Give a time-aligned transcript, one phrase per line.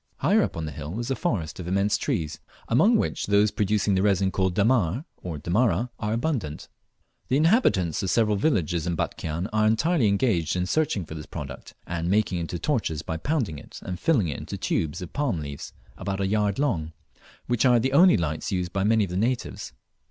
[0.17, 3.93] Higher up on the bill is a forest of immense trees, among which those producing
[3.93, 6.67] the resin called dammar (Dammara sp.) are abundant.
[7.27, 11.27] The inhabitants of several small villages in Batchian are entirely engaged in searching for this
[11.27, 15.13] product, and making it into torches by pounding it and filling it into tubes of
[15.13, 16.93] palm leaves about a yard long,
[17.45, 19.71] which are the only lights used by many of the natives.